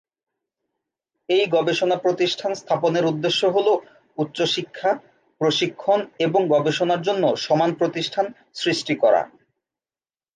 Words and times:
এই 1.29 1.43
গবেষণা 1.47 1.97
প্রতিষ্ঠান 1.97 2.51
স্থাপনের 2.55 3.05
উদ্দেশ্য 3.05 3.41
হল 3.45 3.67
উচ্চ 4.17 4.37
শিক্ষা, 4.55 4.91
প্রশিক্ষণ 5.41 5.99
এবং 6.19 6.41
গবেষণার 6.47 7.01
জন্য 7.01 7.23
সমান 7.37 7.71
প্রতিষ্ঠান 7.73 8.25
সৃষ্টি 8.53 8.93
করা। 8.95 9.21